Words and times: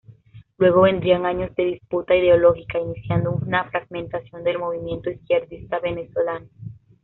Luego 0.57 0.81
vendrían 0.81 1.27
años 1.27 1.53
de 1.55 1.63
disputa 1.63 2.15
ideológica 2.15 2.79
iniciando 2.79 3.33
una 3.33 3.69
fragmentación 3.69 4.43
del 4.43 4.57
movimiento 4.57 5.11
izquierdista 5.11 5.77
venezolano. 5.77 6.47